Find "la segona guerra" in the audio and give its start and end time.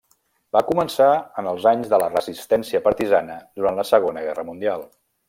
3.81-4.47